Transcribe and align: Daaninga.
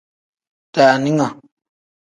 Daaninga. 0.75 1.27